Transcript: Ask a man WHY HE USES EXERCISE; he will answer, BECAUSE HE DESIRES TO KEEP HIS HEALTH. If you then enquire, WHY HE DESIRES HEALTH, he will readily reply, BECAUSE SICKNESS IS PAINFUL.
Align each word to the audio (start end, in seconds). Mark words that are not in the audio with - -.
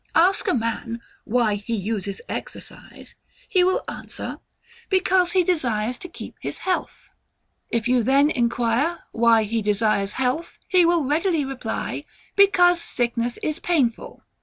Ask 0.15 0.47
a 0.47 0.55
man 0.55 0.99
WHY 1.25 1.53
HE 1.53 1.75
USES 1.75 2.21
EXERCISE; 2.27 3.13
he 3.47 3.63
will 3.63 3.83
answer, 3.87 4.39
BECAUSE 4.89 5.33
HE 5.33 5.43
DESIRES 5.43 5.99
TO 5.99 6.09
KEEP 6.09 6.35
HIS 6.39 6.57
HEALTH. 6.61 7.11
If 7.69 7.87
you 7.87 8.01
then 8.01 8.31
enquire, 8.31 9.03
WHY 9.11 9.43
HE 9.43 9.61
DESIRES 9.61 10.13
HEALTH, 10.13 10.57
he 10.67 10.87
will 10.87 11.03
readily 11.05 11.45
reply, 11.45 12.05
BECAUSE 12.35 12.81
SICKNESS 12.81 13.37
IS 13.43 13.59
PAINFUL. 13.59 14.23